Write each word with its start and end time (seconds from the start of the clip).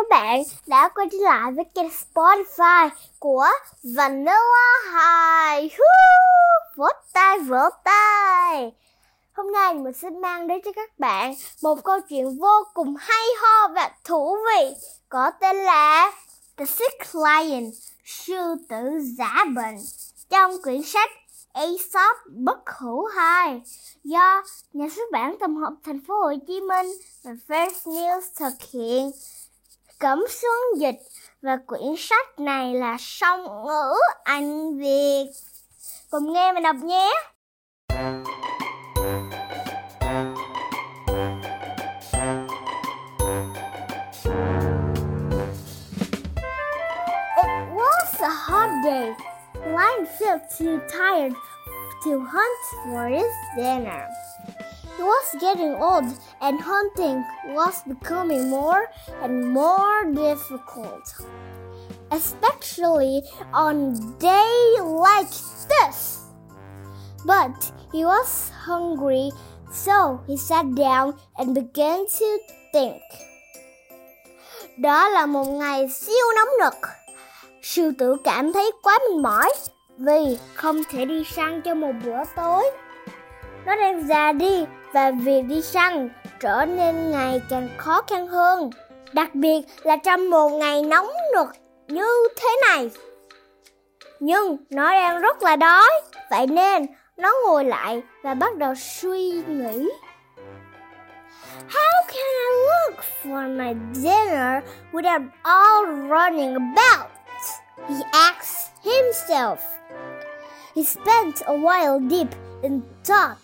Các 0.00 0.08
bạn 0.10 0.42
đã 0.66 0.88
quay 0.88 1.08
trở 1.12 1.18
lại 1.20 1.52
với 1.52 1.64
kênh 1.74 1.88
Spotify 1.88 2.88
của 3.18 3.46
Vanilla 3.96 4.34
High. 4.84 5.72
Vỗ 6.76 6.86
tay, 7.12 7.38
vỗ 7.38 7.68
tay. 7.84 8.72
Hôm 9.32 9.52
nay 9.52 9.74
mình 9.74 9.92
sẽ 9.92 10.10
mang 10.10 10.46
đến 10.46 10.60
cho 10.64 10.72
các 10.76 10.98
bạn 10.98 11.34
một 11.62 11.84
câu 11.84 12.00
chuyện 12.00 12.38
vô 12.38 12.64
cùng 12.74 12.96
hay 12.98 13.26
ho 13.42 13.68
và 13.68 13.90
thú 14.04 14.36
vị 14.46 14.74
có 15.08 15.30
tên 15.40 15.56
là 15.56 16.12
The 16.56 16.64
Sick 16.64 17.14
Lion, 17.14 17.70
sư 18.04 18.54
tử 18.68 19.00
giả 19.18 19.44
bệnh 19.54 19.76
trong 20.30 20.62
quyển 20.62 20.82
sách 20.82 21.10
Aesop 21.52 22.16
bất 22.26 22.70
hủ 22.78 23.04
2 23.04 23.62
do 24.04 24.42
nhà 24.72 24.88
xuất 24.96 25.10
bản 25.12 25.36
Tổng 25.40 25.56
hợp 25.56 25.72
Thành 25.84 26.00
phố 26.08 26.14
Hồ 26.14 26.32
Chí 26.46 26.60
Minh 26.60 26.86
và 27.22 27.32
First 27.48 27.92
News 27.92 28.20
thực 28.36 28.70
hiện 28.72 29.10
cấm 30.00 30.24
Xuân 30.28 30.80
dịch 30.80 31.00
và 31.42 31.58
quyển 31.66 31.94
sách 31.98 32.38
này 32.38 32.74
là 32.74 32.96
song 32.98 33.66
ngữ 33.66 33.94
Anh 34.24 34.78
Việt. 34.78 35.26
Cùng 36.10 36.32
nghe 36.32 36.52
mình 36.52 36.62
đọc 36.62 36.76
nhé. 36.76 37.10
It 47.36 47.50
was 47.74 48.20
a 48.20 48.28
hot 48.28 48.70
day. 48.84 49.14
Lion 49.66 50.06
felt 50.18 50.40
too 50.58 50.78
tired 50.88 51.34
to 52.04 52.10
hunt 52.10 52.60
for 52.86 53.08
his 53.08 53.32
dinner. 53.56 54.08
He 54.98 55.04
was 55.04 55.40
getting 55.40 55.74
old, 55.74 56.04
and 56.40 56.60
hunting 56.60 57.24
was 57.54 57.82
becoming 57.86 58.48
more 58.50 58.88
and 59.22 59.52
more 59.52 60.04
difficult, 60.12 61.14
especially 62.10 63.22
on 63.52 63.76
a 63.76 64.18
day 64.18 64.76
like 64.80 65.30
this. 65.68 66.18
But 67.26 67.72
he 67.92 68.04
was 68.04 68.50
hungry, 68.50 69.30
so 69.72 70.20
he 70.26 70.36
sat 70.36 70.66
down 70.74 71.14
and 71.38 71.54
began 71.54 72.06
to 72.06 72.38
think. 72.72 73.02
Đó 74.78 75.08
là 75.08 75.26
một 75.26 75.44
ngày 75.44 75.88
siêu 75.88 76.26
nóng 76.36 76.48
nực. 76.60 76.74
Sư 77.62 77.92
tử 77.98 78.16
cảm 78.24 78.52
thấy 78.52 78.72
quá 78.82 78.98
mệt 78.98 79.22
mỏi 79.22 79.52
vì 79.98 80.38
không 80.54 80.84
thể 80.90 81.04
đi 81.04 81.24
săn 81.24 81.62
cho 81.62 81.74
một 81.74 81.92
bữa 82.04 82.24
tối. 82.36 82.70
Nó 83.66 83.76
đang 83.76 84.06
già 84.06 84.32
đi 84.32 84.66
và 84.92 85.10
việc 85.10 85.42
đi 85.42 85.62
săn 85.62 86.08
trở 86.40 86.64
nên 86.64 87.10
ngày 87.10 87.42
càng 87.50 87.68
khó 87.78 88.02
khăn 88.02 88.26
hơn, 88.26 88.70
đặc 89.12 89.34
biệt 89.34 89.60
là 89.82 89.96
trong 89.96 90.30
một 90.30 90.48
ngày 90.48 90.82
nóng 90.82 91.10
nực 91.34 91.48
như 91.88 92.28
thế 92.36 92.48
này. 92.68 92.90
Nhưng 94.20 94.56
nó 94.70 94.92
đang 94.92 95.20
rất 95.20 95.42
là 95.42 95.56
đói, 95.56 95.90
vậy 96.30 96.46
nên 96.46 96.86
nó 97.16 97.32
ngồi 97.46 97.64
lại 97.64 98.02
và 98.22 98.34
bắt 98.34 98.56
đầu 98.56 98.74
suy 98.74 99.30
nghĩ. 99.48 99.88
How 101.68 102.02
can 102.08 102.16
I 102.16 102.50
look 102.66 103.04
for 103.22 103.56
my 103.58 103.74
dinner 103.94 104.62
without 104.92 105.28
all 105.42 105.86
running 105.86 106.54
about? 106.54 107.10
He 107.88 107.96
asked 108.12 108.70
himself. 108.84 109.56
He 110.76 110.82
spent 110.82 111.40
a 111.46 111.52
while 111.52 112.08
deep 112.10 112.28
in 112.62 112.80
thought, 113.04 113.36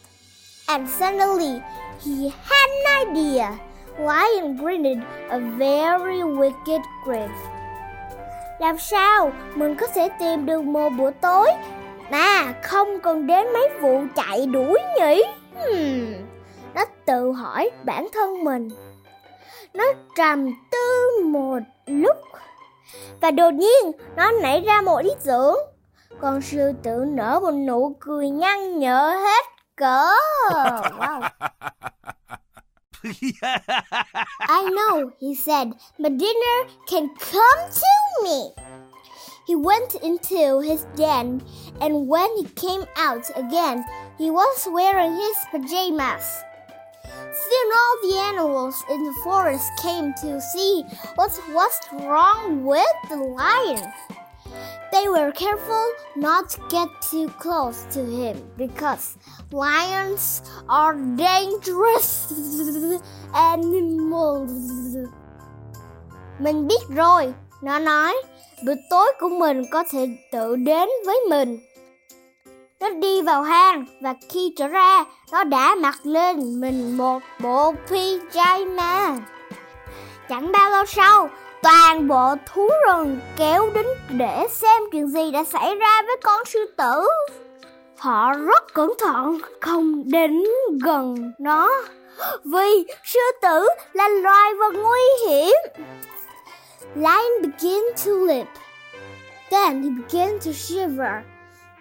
and 0.69 0.89
suddenly, 0.89 1.63
he 2.05 2.29
had 2.29 2.71
an 2.71 3.09
idea. 3.09 3.59
Lion 3.99 4.57
grinned 4.57 5.03
a 5.31 5.39
very 5.39 6.21
wicked 6.23 6.83
grin. 7.05 7.31
Làm 8.59 8.79
sao 8.79 9.33
mình 9.55 9.77
có 9.77 9.87
thể 9.87 10.09
tìm 10.19 10.47
được 10.47 10.65
một 10.65 10.89
bữa 10.99 11.11
tối 11.11 11.49
mà 12.11 12.53
không 12.63 13.01
cần 13.01 13.27
đến 13.27 13.47
mấy 13.53 13.69
vụ 13.81 14.03
chạy 14.17 14.47
đuổi 14.47 14.79
nhỉ? 15.01 15.23
Hmm. 15.55 16.27
Nó 16.75 16.85
tự 17.07 17.33
hỏi 17.33 17.71
bản 17.85 18.09
thân 18.15 18.45
mình. 18.45 18.69
Nó 19.75 19.85
trầm 20.17 20.51
tư 20.71 21.11
một 21.25 21.59
lúc 21.87 22.17
và 23.21 23.31
đột 23.31 23.55
nhiên 23.55 23.93
nó 24.17 24.31
nảy 24.43 24.61
ra 24.61 24.81
một 24.81 24.99
ý 24.99 25.11
tưởng. 25.25 25.59
Con 26.21 26.43
sư 26.43 26.73
tử 26.83 27.05
nở 27.09 27.41
một 27.43 27.51
nụ 27.51 27.97
cười 28.01 28.31
nhăn 28.31 28.79
nhở 28.79 29.19
hết 29.25 29.56
cỡ. 29.77 30.11
Wow. 30.99 31.31
I 34.49 34.71
know, 34.71 35.13
he 35.21 35.35
said, 35.35 35.73
but 35.99 36.17
dinner 36.19 36.59
can 36.89 37.09
come 37.15 37.71
to 37.71 38.25
me. 38.25 38.53
He 39.47 39.55
went 39.55 39.95
into 39.97 40.61
his 40.61 40.87
den, 40.97 41.43
and 41.81 42.09
when 42.09 42.29
he 42.37 42.45
came 42.45 42.85
out 42.97 43.31
again, 43.37 43.85
he 44.19 44.31
was 44.31 44.67
wearing 44.73 45.15
his 45.15 45.37
pajamas. 45.53 46.43
Soon 47.05 47.69
all 47.79 47.97
the 48.03 48.19
animals 48.19 48.83
in 48.91 49.05
the 49.05 49.15
forest 49.23 49.71
came 49.81 50.13
to 50.15 50.41
see 50.41 50.83
what 51.15 51.31
was 51.51 51.79
wrong 51.93 52.65
with 52.65 52.97
the 53.09 53.17
lion. 53.17 53.93
They 54.93 55.09
were 55.09 55.33
careful 55.33 55.87
not 56.17 56.51
to 56.51 56.63
get 56.71 56.89
too 57.13 57.29
close 57.39 57.85
to 57.95 58.01
him 58.01 58.37
because 58.57 59.17
lions 59.51 60.43
are 60.67 60.97
dangerous 61.19 62.33
animals. 63.33 64.51
Mình 66.39 66.67
biết 66.67 66.81
rồi, 66.89 67.35
nó 67.63 67.79
nói, 67.79 68.17
bữa 68.65 68.75
tối 68.91 69.13
của 69.21 69.29
mình 69.29 69.63
có 69.71 69.85
thể 69.91 70.09
tự 70.33 70.57
đến 70.57 70.89
với 71.07 71.21
mình. 71.31 71.59
Nó 72.81 72.91
đi 72.91 73.23
vào 73.23 73.43
hang 73.43 73.87
và 74.01 74.15
khi 74.29 74.53
trở 74.57 74.69
ra, 74.69 75.05
nó 75.33 75.45
đã 75.45 75.75
mặc 75.75 75.99
lên 76.03 76.61
mình 76.61 76.97
một 76.97 77.23
bộ 77.41 77.75
pyjama. 77.89 79.21
Chẳng 80.29 80.53
bao 80.53 80.71
lâu 80.71 80.87
sau, 80.87 81.29
toàn 81.67 82.09
bộ 82.09 82.35
thú 82.47 82.69
rừng 82.87 83.21
kéo 83.37 83.71
đến 83.75 83.87
để 84.09 84.47
xem 84.51 84.83
chuyện 84.93 85.09
gì 85.09 85.31
đã 85.31 85.45
xảy 85.45 85.75
ra 85.75 86.03
với 86.03 86.17
con 86.23 86.45
sư 86.45 86.75
tử. 86.77 87.09
Họ 87.99 88.33
rất 88.33 88.75
cẩn 88.75 88.93
thận 88.99 89.39
không 89.61 90.03
đến 90.07 90.45
gần 90.85 91.33
nó 91.39 91.71
vì 92.45 92.87
sư 93.05 93.21
tử 93.43 93.69
là 93.93 94.09
loài 94.09 94.55
vật 94.59 94.75
nguy 94.75 95.29
hiểm. 95.29 95.55
Lion 96.95 97.43
began 97.43 97.83
to 98.05 98.13
leap. 98.13 98.47
Then 99.51 99.83
he 99.83 99.89
began 99.89 100.39
to 100.39 100.53
shiver. 100.53 101.23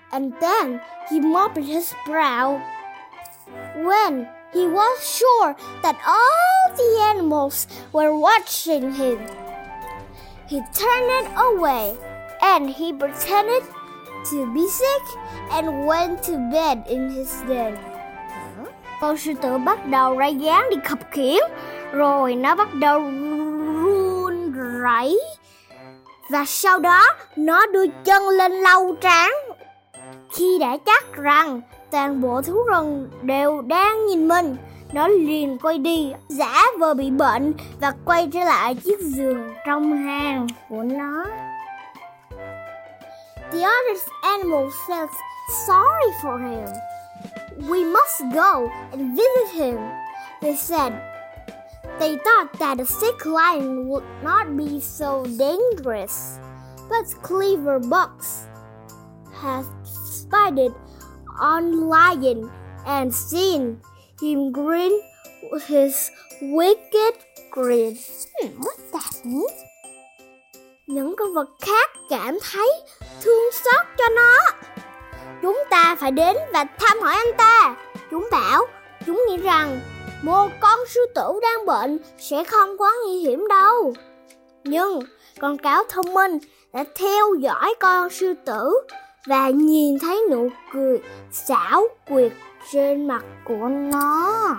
And 0.09 0.33
then 0.41 0.79
he 1.11 1.19
mopped 1.19 1.65
his 1.65 1.93
brow. 2.07 2.59
When 3.75 4.25
he 4.53 4.67
was 4.67 4.99
sure 5.01 5.53
that 5.83 5.95
all 6.05 6.77
the 6.77 7.03
animals 7.03 7.67
were 7.93 8.13
watching 8.13 8.93
him, 8.93 9.17
he 10.47 10.59
turned 10.73 11.27
away 11.35 11.93
and 12.41 12.69
he 12.69 12.93
pretended 12.93 13.63
to 14.31 14.45
be 14.53 14.67
sick 14.69 15.03
and 15.51 15.87
went 15.87 16.23
to 16.23 16.33
bed 16.51 16.77
in 16.87 17.09
his 17.09 17.29
den. 17.47 17.75
Con 19.01 19.17
sư 19.17 19.31
tử 19.41 19.57
bắt 19.57 19.85
đầu 19.85 20.17
ra 20.17 20.27
dáng 20.27 20.69
đi 20.69 20.77
khập 20.83 20.99
khiễng, 21.11 21.43
rồi 21.91 22.35
nó 22.35 22.55
bắt 22.55 22.73
đầu 22.73 22.99
run 23.83 24.53
rẩy. 24.83 25.19
Và 26.29 26.45
sau 26.47 26.79
đó 26.79 27.03
nó 27.35 27.65
đưa 27.65 27.85
chân 28.03 28.29
lên 28.29 28.51
lau 28.51 28.95
trán. 29.01 29.31
Khi 30.33 30.57
đã 30.59 30.77
chắc 30.85 31.13
rằng 31.13 31.61
toàn 31.91 32.21
bộ 32.21 32.41
thú 32.41 32.63
rừng 32.63 33.09
đều 33.21 33.61
đang 33.61 34.05
nhìn 34.05 34.27
mình, 34.27 34.55
nó 34.93 35.07
liền 35.07 35.57
quay 35.57 35.77
đi, 35.77 36.13
giả 36.27 36.63
vờ 36.79 36.93
bị 36.93 37.11
bệnh 37.11 37.53
và 37.79 37.93
quay 38.05 38.29
trở 38.33 38.39
lại 38.39 38.75
chiếc 38.75 38.99
giường 39.01 39.53
trong 39.65 39.97
hang 39.97 40.47
của 40.69 40.83
nó. 40.83 41.25
The 43.51 43.61
other 43.61 43.97
animals 44.21 44.73
felt 44.87 45.09
sorry 45.67 46.11
for 46.23 46.37
him. 46.37 46.67
We 47.69 47.83
must 47.85 48.23
go 48.33 48.67
and 48.91 49.17
visit 49.17 49.53
him, 49.53 49.77
they 50.41 50.55
said. 50.55 50.93
They 51.99 52.17
thought 52.17 52.59
that 52.59 52.79
a 52.79 52.85
sick 52.85 53.25
lion 53.25 53.87
would 53.89 54.03
not 54.23 54.47
be 54.57 54.79
so 54.81 55.25
dangerous, 55.25 56.39
but 56.89 57.05
Cleaver 57.21 57.79
Box 57.79 58.47
had 59.41 59.63
spied 59.83 60.73
on 61.39 61.89
Lion 61.89 62.49
and 62.85 63.13
seen 63.13 63.77
him 64.21 64.51
grin 64.53 64.91
his 65.67 66.09
wicked 66.41 67.13
grin. 67.51 67.95
Hmm, 68.33 68.61
what 68.61 68.77
that 68.93 69.25
mean? 69.25 69.65
Những 70.87 71.15
con 71.17 71.33
vật 71.33 71.49
khác 71.61 71.89
cảm 72.09 72.37
thấy 72.51 72.71
thương 73.21 73.51
xót 73.51 73.85
cho 73.97 74.09
nó. 74.15 74.37
Chúng 75.41 75.63
ta 75.69 75.95
phải 75.99 76.11
đến 76.11 76.37
và 76.53 76.63
thăm 76.63 76.99
hỏi 77.01 77.13
anh 77.13 77.37
ta. 77.37 77.75
Chúng 78.11 78.27
bảo, 78.31 78.65
chúng 79.05 79.23
nghĩ 79.27 79.37
rằng 79.37 79.79
một 80.21 80.51
con 80.59 80.79
sư 80.87 81.05
tử 81.15 81.39
đang 81.41 81.65
bệnh 81.65 81.99
sẽ 82.19 82.43
không 82.43 82.77
quá 82.77 82.93
nguy 83.05 83.19
hiểm 83.19 83.47
đâu. 83.47 83.93
Nhưng 84.63 84.99
con 85.39 85.57
cáo 85.57 85.83
thông 85.89 86.13
minh 86.13 86.37
đã 86.73 86.83
theo 86.95 87.33
dõi 87.39 87.73
con 87.79 88.09
sư 88.09 88.33
tử 88.45 88.73
và 89.27 89.49
nhìn 89.49 89.99
thấy 89.99 90.23
nụ 90.31 90.49
cười 90.73 90.99
xảo 91.31 91.87
quyệt 92.07 92.31
trên 92.71 93.07
mặt 93.07 93.23
của 93.43 93.67
nó. 93.67 94.55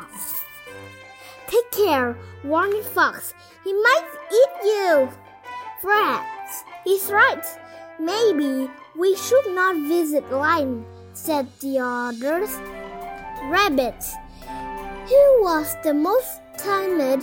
Take 1.46 1.70
care, 1.72 2.14
warning 2.44 2.82
fox. 2.94 3.34
He 3.64 3.72
might 3.72 4.06
eat 4.30 4.50
you. 4.64 5.08
Perhaps 5.82 6.64
he's 6.84 7.10
right. 7.10 7.44
Maybe 7.98 8.68
we 8.96 9.14
should 9.16 9.46
not 9.54 9.76
visit 9.88 10.24
lion, 10.30 10.84
said 11.14 11.46
the 11.60 11.78
others. 11.78 12.50
Rabbit, 13.50 14.04
who 15.08 15.44
was 15.44 15.76
the 15.84 15.92
most 15.92 16.40
timid 16.58 17.20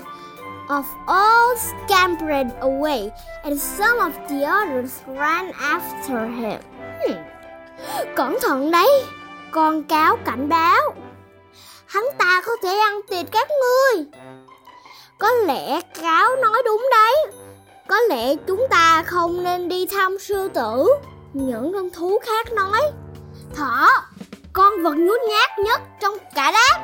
of 0.69 0.85
all, 1.07 1.55
scampered 1.57 2.53
away, 2.61 3.11
and 3.43 3.59
some 3.59 3.99
of 3.99 4.13
the 4.29 4.45
others 4.45 5.01
ran 5.07 5.51
after 5.59 6.25
him. 6.25 6.61
Hmm. 7.01 7.15
Cẩn 8.15 8.37
thận 8.41 8.71
đấy, 8.71 9.03
con 9.53 9.83
cáo 9.83 10.17
cảnh 10.25 10.49
báo. 10.49 10.95
Hắn 11.85 12.03
ta 12.17 12.41
có 12.45 12.51
thể 12.63 12.77
ăn 12.77 13.01
thịt 13.09 13.25
các 13.31 13.47
ngươi. 13.49 14.05
Có 15.17 15.29
lẽ 15.31 15.81
cáo 15.81 16.35
nói 16.35 16.61
đúng 16.65 16.89
đấy. 16.91 17.15
Có 17.87 17.99
lẽ 17.99 18.35
chúng 18.47 18.67
ta 18.69 19.03
không 19.05 19.43
nên 19.43 19.69
đi 19.69 19.87
thăm 19.87 20.19
sư 20.19 20.49
tử. 20.53 20.87
Những 21.33 21.73
con 21.73 21.89
thú 21.89 22.19
khác 22.25 22.51
nói. 22.53 22.81
Thỏ, 23.55 23.89
con 24.53 24.83
vật 24.83 24.95
nhút 24.97 25.21
nhát 25.29 25.59
nhất 25.59 25.81
trong 25.99 26.17
cả 26.35 26.51
đám. 26.51 26.81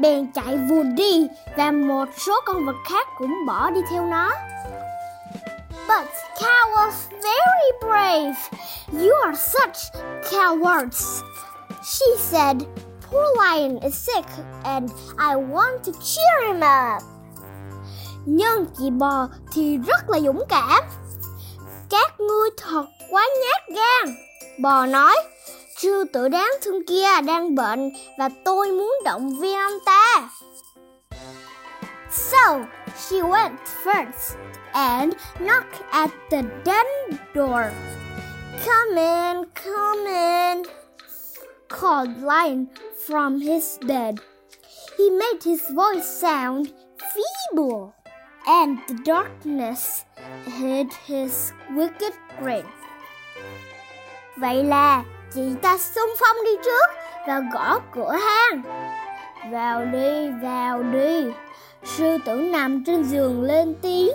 Bèn 0.00 0.32
chạy 0.32 0.58
vùi 0.70 0.84
đi 0.84 1.26
và 1.56 1.70
một 1.70 2.08
số 2.26 2.40
con 2.46 2.66
vật 2.66 2.76
khác 2.90 3.08
cũng 3.18 3.46
bỏ 3.46 3.70
đi 3.70 3.80
theo 3.90 4.06
nó. 4.06 4.30
But 5.88 6.08
cow 6.40 6.70
was 6.72 6.92
very 7.10 7.70
brave. 7.80 8.34
You 8.92 9.12
are 9.24 9.38
such 9.38 10.02
cowards. 10.30 11.22
She 11.82 12.04
said, 12.18 12.62
Poor 13.10 13.26
lion 13.38 13.78
is 13.78 13.94
sick 13.94 14.26
and 14.64 14.90
I 15.18 15.36
want 15.36 15.84
to 15.84 15.92
cheer 15.92 16.48
him 16.48 16.62
up. 16.62 17.02
Nhưng 18.24 18.66
chị 18.78 18.90
bò 18.90 19.28
thì 19.52 19.78
rất 19.78 20.10
là 20.10 20.20
dũng 20.20 20.44
cảm. 20.48 20.84
Các 21.90 22.20
ngươi 22.20 22.50
thật 22.56 22.84
quá 23.10 23.26
nhát 23.42 23.62
gan. 23.68 24.16
Bò 24.62 24.86
nói, 24.86 25.16
sư 25.76 26.04
tử 26.12 26.28
đáng 26.28 26.50
thương 26.62 26.86
kia 26.86 27.06
đang 27.26 27.54
bệnh 27.54 27.90
và 28.18 28.28
tôi 28.44 28.68
muốn 28.68 28.98
động 29.04 29.40
viên 29.40 29.58
anh 29.58 29.78
ta. 29.86 30.30
So, 32.10 32.66
she 32.96 33.16
went 33.22 33.56
first 33.84 34.36
and 34.72 35.14
knocked 35.38 35.80
at 35.90 36.10
the 36.30 36.42
den 36.64 36.86
door. 37.34 37.72
Come 38.66 38.96
in, 38.96 39.44
come 39.64 40.04
in, 40.06 40.62
called 41.70 42.22
Lion 42.22 42.66
from 43.06 43.40
his 43.40 43.78
bed. 43.86 44.20
He 44.98 45.10
made 45.10 45.42
his 45.42 45.62
voice 45.70 46.04
sound 46.04 46.68
feeble, 47.12 47.92
and 48.46 48.78
the 48.88 48.94
darkness 49.04 50.04
hid 50.44 50.88
his 51.06 51.52
wicked 51.70 52.12
grin. 52.42 52.64
Vậy 54.36 54.64
là 54.64 55.04
chị 55.34 55.42
ta 55.62 55.78
xung 55.78 56.10
phong 56.20 56.36
đi 56.44 56.50
trước 56.64 56.86
và 57.26 57.40
gõ 57.52 57.78
cửa 57.94 58.12
hang. 58.12 58.62
Vào 59.50 59.84
đi, 59.84 60.30
vào 60.42 60.82
đi. 60.82 61.24
Sư 61.84 62.18
tử 62.24 62.34
nằm 62.34 62.84
trên 62.86 63.04
giường 63.04 63.42
lên 63.42 63.74
tiếng. 63.82 64.12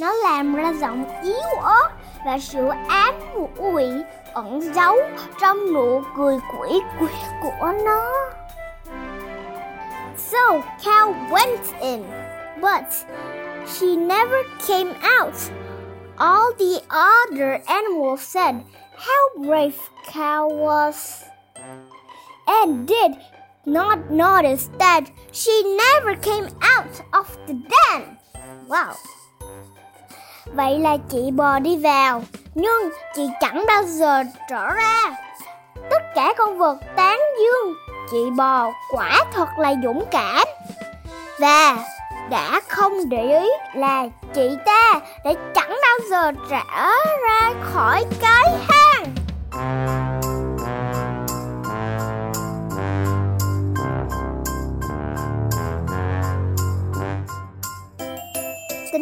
Nó 0.00 0.12
làm 0.12 0.54
ra 0.54 0.72
giọng 0.80 1.04
yếu 1.22 1.62
ớt 1.62 1.88
và 2.24 2.38
sự 2.38 2.68
ám 2.88 3.14
quỷ 3.56 3.86
ẩn 4.38 4.74
giấu 4.74 4.96
trong 5.40 5.72
nụ 5.72 6.02
cười 6.16 6.38
quỷ 6.52 6.80
quyệt 6.98 7.30
của 7.42 7.72
nó. 7.84 8.30
So 10.16 10.62
cow 10.84 11.14
went 11.30 11.80
in, 11.80 12.02
but 12.60 12.84
she 13.66 13.96
never 13.96 14.42
came 14.66 14.94
out. 15.20 15.34
All 16.16 16.52
the 16.58 16.80
other 16.88 17.60
animals 17.66 18.20
said 18.20 18.54
how 18.96 19.44
brave 19.44 19.78
cow 20.12 20.48
was 20.48 21.22
and 22.46 22.88
did 22.88 23.12
not 23.66 23.98
notice 24.10 24.68
that 24.78 25.04
she 25.32 25.62
never 25.62 26.14
came 26.22 26.48
out 26.60 27.02
of 27.12 27.26
the 27.46 27.54
den. 27.54 28.16
Wow. 28.68 28.94
Vậy 30.54 30.78
là 30.78 30.96
chị 31.08 31.30
bò 31.30 31.58
đi 31.58 31.76
vào, 31.76 32.22
nhưng 32.54 32.90
chị 33.14 33.28
chẳng 33.40 33.64
bao 33.66 33.82
giờ 33.82 34.22
trở 34.50 34.66
ra. 34.74 35.02
Tất 35.90 36.02
cả 36.14 36.34
con 36.38 36.58
vật 36.58 36.78
tán 36.96 37.18
dương, 37.38 37.74
chị 38.10 38.30
bò 38.36 38.66
quả 38.90 39.24
thật 39.32 39.48
là 39.58 39.74
dũng 39.84 40.04
cảm. 40.10 40.46
Và 41.40 41.76
đã 42.30 42.60
không 42.68 43.08
để 43.08 43.40
ý 43.40 43.48
là 43.74 44.06
chị 44.34 44.56
ta 44.66 44.92
đã 45.24 45.32
chẳng 45.54 45.78
bao 45.82 45.98
giờ 46.10 46.32
trở 46.50 46.90
ra 47.22 47.50
khỏi 47.62 48.04
cái 48.20 48.44
hang. 48.68 49.04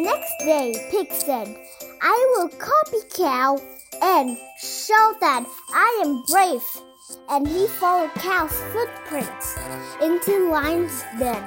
Next 0.07 0.37
day, 0.39 0.73
Pig 0.89 1.11
said, 1.11 1.47
I 2.01 2.33
will 2.33 2.49
copy 2.49 3.01
Cow 3.13 3.59
and 4.01 4.37
show 4.59 5.05
that 5.19 5.45
I 5.73 6.01
am 6.03 6.23
brave. 6.31 6.63
And 7.29 7.47
he 7.47 7.67
followed 7.67 8.13
Cow's 8.15 8.55
footprints 8.71 9.57
into 10.01 10.49
Lion's 10.49 11.03
den. 11.19 11.43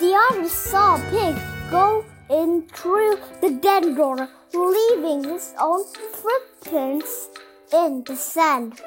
The 0.00 0.12
others 0.24 0.52
saw 0.52 0.98
Pig 1.10 1.36
go 1.70 2.04
in 2.28 2.68
through 2.68 3.16
the 3.40 3.50
den 3.50 3.94
door, 3.94 4.28
leaving 4.52 5.24
his 5.24 5.54
own 5.58 5.84
footprints 6.20 7.28
in 7.72 8.04
the 8.06 8.16
sand. 8.16 8.80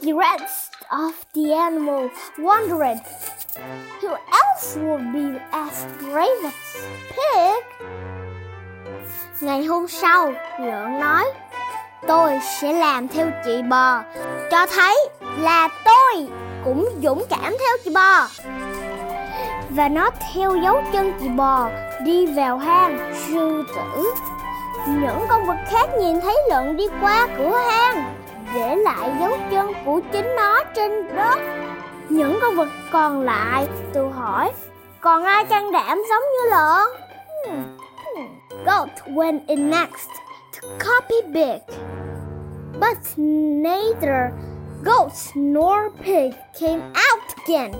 The 0.00 0.14
rest 0.14 0.74
of 0.90 1.14
the 1.34 1.52
animal 1.52 2.10
wondered 2.38 3.00
who 4.02 4.08
else 4.08 4.76
would 4.76 5.12
be 5.12 5.40
as 5.50 5.84
brave 6.00 6.44
as 6.44 6.84
Pig. 7.10 7.64
Ngày 9.40 9.64
hôm 9.64 9.88
sau, 9.88 10.32
lợn 10.60 11.00
nói, 11.00 11.24
tôi 12.06 12.38
sẽ 12.60 12.72
làm 12.72 13.08
theo 13.08 13.30
chị 13.44 13.62
bò, 13.62 14.02
cho 14.50 14.66
thấy 14.66 14.96
là 15.38 15.68
tôi 15.84 16.28
cũng 16.64 16.88
dũng 17.02 17.24
cảm 17.30 17.56
theo 17.58 17.76
chị 17.84 17.90
bò. 17.94 18.26
Và 19.70 19.88
nó 19.88 20.10
theo 20.34 20.56
dấu 20.56 20.82
chân 20.92 21.12
chị 21.20 21.28
bò 21.28 21.68
đi 22.04 22.26
vào 22.26 22.58
hang 22.58 23.14
sư 23.26 23.64
tử. 23.76 24.14
Những 24.86 25.26
con 25.28 25.46
vật 25.46 25.58
khác 25.70 25.90
nhìn 25.98 26.20
thấy 26.20 26.36
lợn 26.50 26.76
đi 26.76 26.84
qua 27.00 27.28
cửa 27.38 27.56
hang, 27.70 28.14
để 28.54 28.76
lại 28.76 29.12
dấu 29.20 29.38
chân 29.50 29.72
của 29.84 30.00
chính 30.12 30.36
nó 30.36 30.64
trên 30.74 31.16
đất. 31.16 31.61
Những 32.08 32.38
con 32.42 32.56
vật 32.56 32.68
còn 32.90 33.20
lại 33.20 33.66
tự 33.92 34.08
hỏi, 34.08 34.52
còn 35.00 35.24
ai 35.24 35.44
can 35.44 35.72
đảm 35.72 36.02
giống 36.08 36.22
như 36.22 36.50
lợn? 36.50 36.88
Hmm. 37.46 37.82
Goat 38.66 38.90
went 39.06 39.40
in 39.46 39.70
next 39.70 40.08
to 40.52 40.68
copy 40.78 41.16
Pig. 41.34 41.60
But 42.80 42.98
neither 43.16 44.32
goat 44.82 45.12
nor 45.34 45.90
pig 46.04 46.34
came 46.58 46.82
out 46.94 47.34
again. 47.44 47.72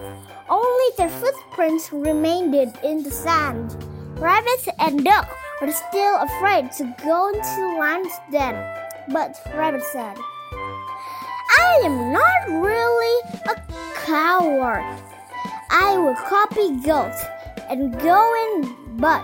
Only 0.49 0.91
their 0.97 1.09
footprints 1.09 1.93
remained 1.93 2.55
in 2.83 3.03
the 3.03 3.11
sand. 3.11 3.77
Rabbit 4.19 4.69
and 4.79 5.05
duck 5.05 5.29
were 5.61 5.73
still 5.73 6.17
afraid 6.17 6.71
to 6.79 6.95
go 7.05 7.29
into 7.29 7.79
lion's 7.79 8.13
den. 8.31 8.55
But 9.13 9.37
Rabbit 9.57 9.83
said, 9.93 10.17
I 11.59 11.81
am 11.85 12.13
not 12.13 12.49
really 12.49 13.17
a 13.45 13.55
coward. 14.07 14.85
I 15.71 15.97
will 15.97 16.15
copy 16.31 16.71
goat 16.87 17.13
and 17.69 17.95
go 18.03 18.35
in, 18.35 18.65
but 19.01 19.23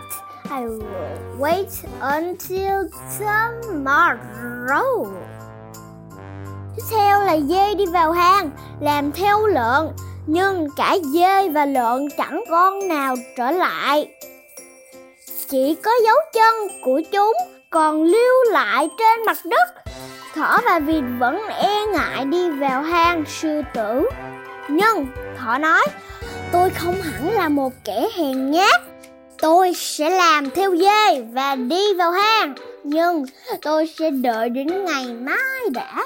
I 0.50 0.64
will 0.64 0.84
wait 1.38 1.68
until 2.00 2.88
tomorrow. 3.18 5.06
Tiếp 6.76 6.82
theo 6.90 7.20
là 7.20 7.36
dê 7.48 7.74
đi 7.74 7.86
vào 7.86 8.12
hang, 8.12 8.50
làm 8.80 9.12
theo 9.12 9.46
lợn, 9.46 9.88
nhưng 10.26 10.68
cả 10.76 10.96
dê 11.14 11.48
và 11.48 11.64
lợn 11.64 12.08
chẳng 12.18 12.44
con 12.50 12.88
nào 12.88 13.14
trở 13.36 13.50
lại. 13.50 14.08
Chỉ 15.48 15.74
có 15.74 15.90
dấu 16.04 16.16
chân 16.32 16.54
của 16.84 17.00
chúng 17.12 17.32
còn 17.70 18.02
lưu 18.02 18.44
lại 18.50 18.88
trên 18.98 19.26
mặt 19.26 19.38
đất. 19.44 19.68
Thỏ 20.34 20.58
và 20.64 20.78
vịt 20.78 21.04
vẫn 21.18 21.38
e 21.48 21.84
ngại 21.92 22.24
đi 22.24 22.50
vào 22.50 22.82
hang 22.82 23.24
sư 23.26 23.62
tử. 23.74 24.08
Nhưng 24.68 25.06
thỏ 25.38 25.58
nói, 25.58 25.86
tôi 26.52 26.70
không 26.70 27.02
hẳn 27.02 27.30
là 27.30 27.48
một 27.48 27.72
kẻ 27.84 28.08
hèn 28.16 28.50
nhát. 28.50 28.80
Tôi 29.38 29.72
sẽ 29.74 30.10
làm 30.10 30.50
theo 30.50 30.76
dê 30.76 31.22
và 31.32 31.54
đi 31.54 31.94
vào 31.94 32.10
hang, 32.10 32.54
nhưng 32.84 33.24
tôi 33.62 33.86
sẽ 33.98 34.10
đợi 34.10 34.48
đến 34.48 34.84
ngày 34.84 35.06
mai 35.06 35.70
đã. 35.72 36.04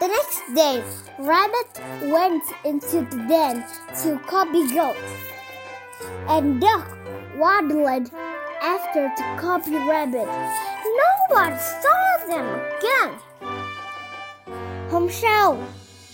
The 0.00 0.08
next 0.08 0.40
day, 0.56 0.82
Rabbit 1.18 1.66
went 2.00 2.40
into 2.62 2.98
the 3.10 3.18
den 3.28 3.62
to 4.04 4.10
copy 4.30 4.62
goat, 4.74 4.96
and 6.28 6.62
Duck 6.62 6.86
waddled 7.38 8.06
after 8.60 9.08
to 9.18 9.24
copy 9.42 9.72
Rabbit. 9.88 10.28
Nobody 10.84 11.56
saw 11.82 12.11
them 12.28 12.46
again. 12.80 13.18
Hôm 14.90 15.08
sau, 15.10 15.56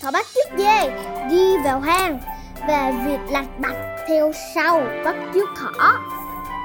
thỏ 0.03 0.11
bắt 0.11 0.27
chước 0.35 0.59
dê 0.59 0.91
đi 1.31 1.57
vào 1.65 1.81
hang 1.81 2.21
và 2.69 2.93
việc 3.07 3.33
lạch 3.33 3.61
bạch 3.61 3.77
theo 4.09 4.33
sau 4.55 4.81
bắt 5.05 5.17
chước 5.35 5.49
thỏ. 5.57 6.01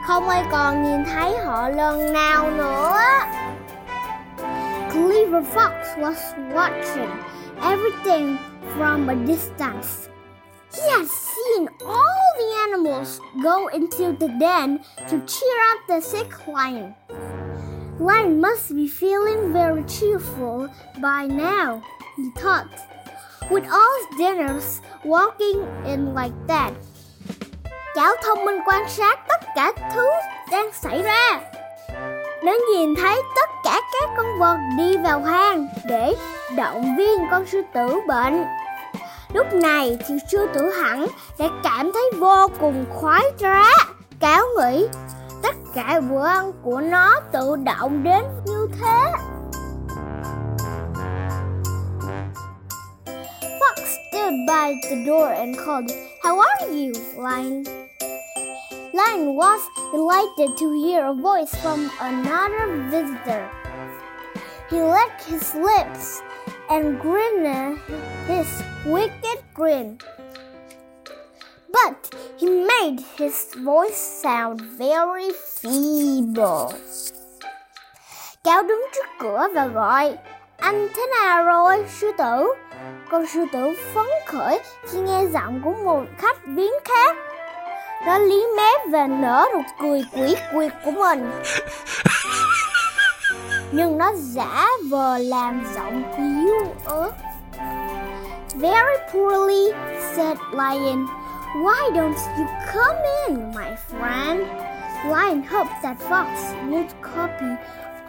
Không 0.07 0.29
ai 0.29 0.43
còn 0.51 0.83
nhìn 0.83 1.05
thấy 1.05 1.37
họ 1.37 1.69
lần 1.69 2.13
nào 2.13 2.51
nữa. 2.51 2.99
Clever 4.91 5.43
Fox 5.53 5.71
was 5.97 6.17
watching 6.53 7.09
everything 7.61 8.37
from 8.77 9.09
a 9.09 9.15
distance. 9.27 10.09
He 10.73 10.81
had 10.91 11.07
seen 11.07 11.67
all 11.85 12.37
the 12.37 12.55
animals 12.61 13.19
go 13.43 13.67
into 13.67 14.13
the 14.19 14.27
den 14.39 14.77
to 15.11 15.17
cheer 15.27 15.57
up 15.71 15.79
the 15.87 15.99
sick 15.99 16.47
lion. 16.47 16.93
Lion 17.99 18.41
must 18.41 18.69
be 18.75 18.87
feeling 18.87 19.53
very 19.53 19.83
cheerful 19.83 20.67
by 21.01 21.27
now, 21.27 21.81
he 22.17 22.23
thought. 22.35 22.65
With 23.49 23.63
all 23.69 23.91
his 23.97 24.17
dinners 24.17 24.81
walking 25.03 25.63
in 25.85 26.15
like 26.15 26.33
that. 26.47 26.71
Cháu 27.95 28.13
thông 28.23 28.45
minh 28.45 28.59
quan 28.65 28.89
sát 28.89 29.19
tất 29.27 29.41
cả 29.55 29.73
thứ 29.95 30.07
đang 30.51 30.69
xảy 30.73 31.01
ra. 31.01 31.41
Nó 32.43 32.53
nhìn 32.73 32.95
thấy 32.95 33.21
tất 33.35 33.49
cả 33.63 33.81
các 33.91 34.09
con 34.17 34.39
vật 34.39 34.57
đi 34.77 34.97
vào 34.97 35.21
hang 35.21 35.67
để 35.85 36.15
động 36.55 36.95
viên 36.97 37.27
con 37.31 37.45
sư 37.45 37.61
tử 37.73 37.99
bệnh. 38.07 38.43
Lúc 39.33 39.53
này 39.53 39.97
thì 40.07 40.15
sư 40.31 40.47
tử 40.53 40.69
hẳn 40.69 41.07
đã 41.39 41.47
cảm 41.63 41.91
thấy 41.93 42.11
vô 42.19 42.47
cùng 42.59 42.85
khoái 42.93 43.23
trá. 43.39 43.63
Cáo 44.19 44.45
nghĩ 44.57 44.87
tất 45.43 45.55
cả 45.73 46.01
bữa 46.09 46.25
ăn 46.25 46.51
của 46.63 46.81
nó 46.81 47.19
tự 47.31 47.55
động 47.65 48.03
đến 48.03 48.23
như 48.45 48.67
thế. 48.81 49.11
Fox 53.59 53.75
stood 53.75 54.33
by 54.47 54.73
the 54.89 54.95
door 55.07 55.27
and 55.27 55.57
called, 55.65 55.91
How 56.23 56.39
are 56.39 56.67
you, 56.67 56.93
Lion? 57.17 57.63
Lion 58.93 59.35
was 59.35 59.61
delighted 59.91 60.57
to 60.59 60.71
hear 60.71 61.05
a 61.05 61.13
voice 61.13 61.55
from 61.61 61.89
another 61.99 62.67
visitor. 62.91 63.49
He 64.69 64.77
licked 64.81 65.25
his 65.25 65.55
lips 65.55 66.21
and 66.69 67.01
grinned 67.01 67.77
his 68.27 68.47
wicked 68.85 69.43
grin. 69.53 69.97
But 71.73 71.93
he 72.39 72.47
made 72.47 73.03
his 73.17 73.55
voice 73.65 74.21
sound 74.23 74.61
very 74.77 75.31
feeble. 75.61 76.69
Cáo 78.43 78.63
đứng 78.63 78.85
trước 78.95 79.05
cửa 79.19 79.47
và 79.53 79.67
gọi, 79.67 80.17
anh 80.57 80.87
thế 80.95 81.07
nào 81.07 81.43
rồi, 81.43 81.85
sư 81.99 82.11
tử? 82.17 82.53
Con 83.09 83.27
sư 83.27 83.45
tử 83.53 83.73
phấn 83.93 84.07
khởi 84.25 84.59
khi 84.87 84.99
nghe 84.99 85.25
giọng 85.33 85.61
của 85.63 85.73
một 85.83 86.03
khách 86.17 86.37
viếng 86.45 86.73
khác. 86.85 87.15
Nó 88.05 88.17
lý 88.17 88.45
mép 88.57 88.81
và 88.89 89.07
nở 89.07 89.45
nụ 89.53 89.61
cười 89.81 90.05
quỷ 90.13 90.35
quyệt 90.53 90.71
của 90.85 90.91
mình. 90.91 91.31
Nhưng 93.71 93.97
nó 93.97 94.11
giả 94.15 94.67
vờ 94.89 95.17
làm 95.17 95.65
giọng 95.75 96.03
yếu 96.17 96.75
ớt. 96.85 97.11
Very 98.55 98.97
poorly, 99.13 99.71
said 100.15 100.37
Lion. 100.51 101.07
Why 101.53 101.91
don't 101.93 102.17
you 102.37 102.47
come 102.65 102.97
in, 103.27 103.53
my 103.53 103.75
friend? 103.75 104.41
Lion 105.05 105.43
hoped 105.43 105.81
that 105.83 106.01
Fox 106.01 106.29
would 106.67 106.89
copy 107.01 107.57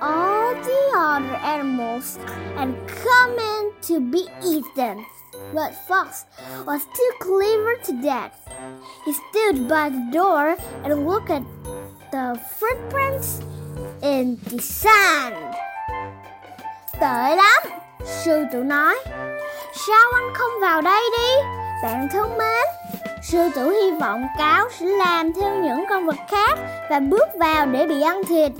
all 0.01 0.55
the 0.55 0.93
other 0.97 1.37
animals 1.45 2.19
and 2.57 2.75
come 2.89 3.39
in 3.39 3.73
to 3.83 4.01
be 4.01 4.29
eaten. 4.43 5.05
But 5.53 5.75
Fox 5.87 6.25
was 6.67 6.85
too 6.85 7.13
clever 7.21 7.77
to 7.85 7.93
that. 8.03 8.33
He 9.05 9.13
stood 9.13 9.69
by 9.69 9.91
the 9.91 10.09
door 10.11 10.57
and 10.83 11.07
looked 11.07 11.31
at 11.31 11.43
the 12.13 12.41
footprints 12.59 13.41
in 14.03 14.39
the 14.49 14.59
sand. 14.63 15.37
Lắm, 17.01 17.63
sư 18.05 18.45
tử 18.53 18.63
nói. 18.63 18.95
Sao 19.87 20.13
anh 20.15 20.35
không 20.35 20.61
vào 20.61 20.83
đây 20.83 21.03
đi, 21.19 21.49
bạn 21.83 22.09
thân 22.13 22.39
mến? 22.39 22.84
Sư 23.25 23.49
tử 23.55 23.71
hy 23.71 23.91
vọng 24.01 24.27
cáo 24.39 24.69
sẽ 24.79 24.87
làm 24.87 25.33
theo 25.33 25.55
những 25.63 25.85
con 25.91 26.07
vật 26.07 26.17
khác 26.29 26.59
và 26.91 27.01
bước 27.01 27.29
vào 27.39 27.67
để 27.67 27.87
bị 27.87 28.03
ăn 28.03 28.25
thịt. 28.25 28.53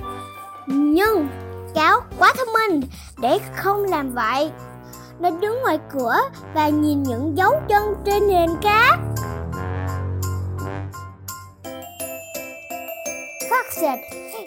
Nhưng 0.67 1.27
cáo 1.75 2.01
quá 2.19 2.33
thông 2.37 2.53
minh 2.53 2.81
để 3.21 3.39
không 3.55 3.83
làm 3.83 4.13
vậy. 4.13 4.51
Nó 5.19 5.29
đứng 5.29 5.61
ngoài 5.61 5.79
cửa 5.93 6.15
và 6.53 6.67
nhìn 6.67 7.03
những 7.03 7.37
dấu 7.37 7.61
chân 7.69 7.95
trên 8.05 8.27
nền 8.27 8.49
cát. 8.61 8.99
Fox 13.49 13.63
said, 13.81 13.99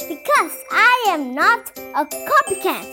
Because 0.09 0.55
I 0.71 1.11
am 1.11 1.35
not 1.35 1.61
a 1.93 2.05
copycat, 2.05 2.87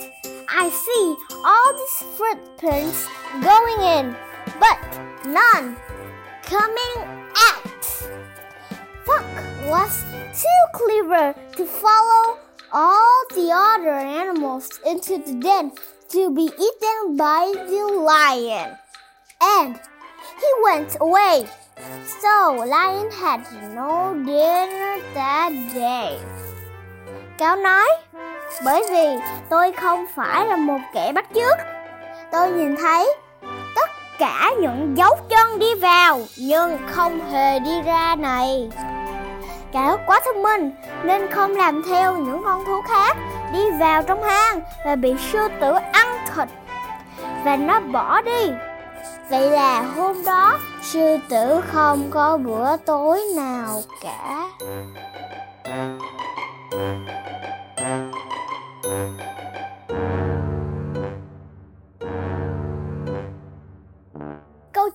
I 0.63 0.69
see 0.69 1.15
all 1.43 1.73
these 1.77 2.05
footprints 2.17 3.07
going 3.43 3.97
in, 3.97 4.13
but 4.59 4.77
none 5.25 5.75
coming 6.45 6.95
out. 7.49 7.85
Fox 9.05 9.25
was 9.65 10.03
too 10.33 10.63
clever 10.73 11.33
to 11.57 11.65
follow 11.65 12.37
all 12.71 13.23
the 13.33 13.51
other 13.51 13.93
animals 13.93 14.69
into 14.85 15.17
the 15.17 15.33
den 15.41 15.71
to 16.09 16.29
be 16.29 16.43
eaten 16.43 17.17
by 17.17 17.51
the 17.53 17.83
lion. 18.01 18.77
And 19.41 19.75
he 20.41 20.49
went 20.63 20.95
away. 20.99 21.45
So 22.21 22.63
lion 22.65 23.11
had 23.11 23.41
no 23.73 24.13
dinner 24.25 25.01
that 25.13 25.51
day. 25.73 26.19
Cáo 27.37 27.55
nói, 27.55 27.87
bởi 28.65 28.83
vì 28.89 29.17
tôi 29.49 29.71
không 29.71 30.05
phải 30.15 30.45
là 30.45 30.55
một 30.55 30.79
kẻ 30.93 31.11
bắt 31.11 31.25
chước. 31.35 31.57
Tôi 32.31 32.51
nhìn 32.51 32.75
thấy 32.75 33.15
cả 34.19 34.51
những 34.61 34.97
dấu 34.97 35.15
chân 35.29 35.59
đi 35.59 35.75
vào, 35.75 36.19
nhưng 36.37 36.77
không 36.87 37.31
hề 37.31 37.59
đi 37.59 37.81
ra 37.81 38.15
này. 38.15 38.69
Cáo 39.71 39.97
quá 40.05 40.19
thông 40.25 40.43
minh, 40.43 40.71
nên 41.03 41.31
không 41.31 41.55
làm 41.55 41.83
theo 41.89 42.17
những 42.17 42.41
con 42.43 42.65
thú 42.65 42.81
khác, 42.81 43.17
đi 43.53 43.71
vào 43.79 44.03
trong 44.03 44.23
hang 44.23 44.61
và 44.85 44.95
bị 44.95 45.15
sư 45.31 45.47
tử 45.61 45.73
ăn 45.91 46.07
thịt 46.35 46.49
và 47.43 47.55
nó 47.55 47.79
bỏ 47.79 48.21
đi. 48.21 48.51
Vậy 49.29 49.49
là 49.49 49.81
hôm 49.81 50.23
đó, 50.25 50.57
sư 50.81 51.17
tử 51.29 51.61
không 51.67 52.09
có 52.11 52.37
bữa 52.37 52.77
tối 52.77 53.21
nào 53.35 53.81
cả. 54.01 54.49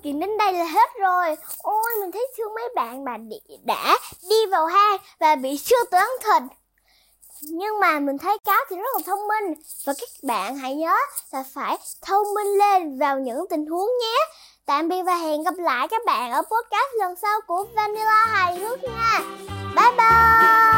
Chuyện 0.03 0.21
đến 0.21 0.39
đây 0.39 0.53
là 0.53 0.65
hết 0.65 0.91
rồi. 1.01 1.37
Ôi, 1.63 1.91
mình 2.01 2.13
thấy 2.13 2.29
thương 2.37 2.55
mấy 2.55 2.69
bạn 2.75 3.05
mà 3.05 3.17
đã 3.65 3.99
đi 4.31 4.47
vào 4.47 4.67
hang 4.67 4.97
và 5.21 5.35
bị 5.35 5.57
sư 5.57 5.77
tử 5.91 5.99
ăn 5.99 6.11
thịt. 6.21 6.43
Nhưng 7.43 7.81
mà 7.81 7.99
mình 7.99 8.19
thấy 8.19 8.39
cáo 8.45 8.59
thì 8.71 8.77
rất 8.77 8.97
là 8.97 9.03
thông 9.07 9.29
minh 9.29 9.55
Và 9.85 9.93
các 10.01 10.09
bạn 10.23 10.57
hãy 10.57 10.75
nhớ 10.75 10.97
là 11.33 11.45
phải 11.55 11.79
thông 12.03 12.35
minh 12.35 12.59
lên 12.59 12.99
vào 12.99 13.19
những 13.19 13.45
tình 13.51 13.67
huống 13.67 13.89
nhé 14.03 14.19
Tạm 14.67 14.89
biệt 14.89 15.03
và 15.03 15.15
hẹn 15.15 15.43
gặp 15.43 15.55
lại 15.59 15.89
các 15.89 16.03
bạn 16.07 16.33
ở 16.33 16.43
podcast 16.43 16.95
lần 16.99 17.17
sau 17.23 17.41
của 17.47 17.67
Vanilla 17.75 18.27
Hài 18.27 18.59
Hước 18.59 18.85
nha 18.85 19.21
Bye 19.77 19.93
bye 19.97 20.70